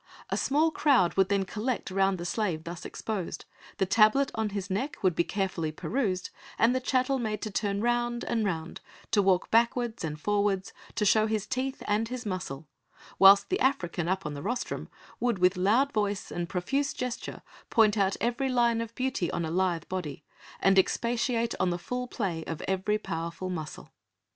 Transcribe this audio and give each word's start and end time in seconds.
A 0.31 0.35
small 0.35 0.71
crowd 0.71 1.13
would 1.13 1.29
then 1.29 1.45
collect 1.45 1.91
round 1.91 2.17
the 2.17 2.25
slave 2.25 2.63
thus 2.63 2.85
exposed, 2.85 3.45
the 3.77 3.85
tablet 3.85 4.31
on 4.33 4.49
his 4.49 4.67
neck 4.67 4.97
would 5.03 5.13
be 5.13 5.23
carefully 5.23 5.71
perused 5.71 6.31
and 6.57 6.73
the 6.73 6.79
chattel 6.79 7.19
made 7.19 7.39
to 7.43 7.51
turn 7.51 7.81
round 7.81 8.23
and 8.23 8.43
round, 8.43 8.81
to 9.11 9.21
walk 9.21 9.51
backwards 9.51 10.03
and 10.03 10.19
forwards, 10.19 10.73
to 10.95 11.05
show 11.05 11.27
his 11.27 11.45
teeth 11.45 11.83
and 11.85 12.07
his 12.07 12.25
muscle, 12.25 12.67
whilst 13.19 13.49
the 13.51 13.59
African 13.59 14.07
up 14.07 14.25
on 14.25 14.33
the 14.33 14.41
rostrum 14.41 14.89
would 15.19 15.37
with 15.37 15.55
loud 15.55 15.93
voice 15.93 16.31
and 16.31 16.49
profuse 16.49 16.93
gesture 16.95 17.43
point 17.69 17.95
out 17.95 18.17
every 18.19 18.49
line 18.49 18.81
of 18.81 18.95
beauty 18.95 19.29
on 19.29 19.45
a 19.45 19.51
lithe 19.51 19.85
body 19.87 20.23
and 20.59 20.79
expatiate 20.79 21.53
on 21.59 21.69
the 21.69 21.77
full 21.77 22.07
play 22.07 22.43
of 22.45 22.63
every 22.67 22.97
powerful 22.97 23.51
muscle. 23.51 23.91